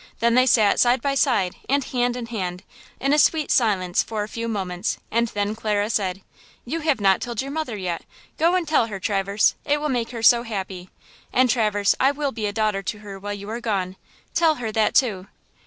Then 0.19 0.33
they 0.33 0.47
sat 0.47 0.79
side 0.79 0.99
by 0.99 1.13
side, 1.13 1.57
and 1.69 1.83
hand 1.83 2.17
in 2.17 2.25
hand, 2.25 2.63
in 2.99 3.13
a 3.13 3.19
sweet 3.19 3.51
silence 3.51 4.01
for 4.01 4.23
a 4.23 4.27
few 4.27 4.47
moments, 4.47 4.97
and 5.11 5.27
then 5.27 5.55
Clara 5.55 5.91
said: 5.91 6.23
"You 6.65 6.79
have 6.79 6.99
not 6.99 7.21
told 7.21 7.39
your 7.39 7.51
mother 7.51 7.77
yet! 7.77 8.01
Go 8.39 8.55
and 8.55 8.67
tell 8.67 8.87
her, 8.87 8.99
Traverse; 8.99 9.53
it 9.63 9.79
will 9.79 9.89
make 9.89 10.09
her 10.09 10.23
so 10.23 10.41
happy! 10.41 10.89
And 11.31 11.51
Traverse, 11.51 11.93
I 11.99 12.09
will 12.09 12.31
be 12.31 12.47
a 12.47 12.51
daughter 12.51 12.81
to 12.81 12.97
her, 13.01 13.19
while 13.19 13.35
you 13.35 13.47
are 13.51 13.61
gone. 13.61 13.95
Tell 14.33 14.55
her 14.55 14.71
that, 14.71 14.95
too." 14.95 15.27